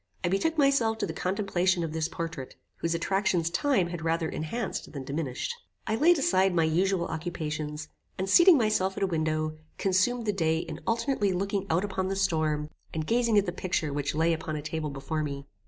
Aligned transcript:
I 0.23 0.29
betook 0.29 0.57
myself 0.57 0.97
to 0.97 1.05
the 1.05 1.13
contemplation 1.13 1.83
of 1.83 1.93
this 1.93 2.07
portrait, 2.07 2.55
whose 2.77 2.95
attractions 2.95 3.51
time 3.51 3.89
had 3.89 4.01
rather 4.01 4.27
enhanced 4.27 4.93
than 4.93 5.03
diminished. 5.03 5.53
I 5.85 5.93
laid 5.95 6.17
aside 6.17 6.55
my 6.55 6.63
usual 6.63 7.05
occupations, 7.05 7.87
and 8.17 8.27
seating 8.27 8.57
myself 8.57 8.97
at 8.97 9.03
a 9.03 9.05
window, 9.05 9.59
consumed 9.77 10.25
the 10.25 10.33
day 10.33 10.57
in 10.57 10.79
alternately 10.87 11.33
looking 11.33 11.67
out 11.69 11.85
upon 11.85 12.07
the 12.07 12.15
storm, 12.15 12.71
and 12.91 13.05
gazing 13.05 13.37
at 13.37 13.45
the 13.45 13.51
picture 13.51 13.93
which 13.93 14.15
lay 14.15 14.33
upon 14.33 14.55
a 14.55 14.63
table 14.63 14.89
before 14.89 15.21
me. 15.21 15.45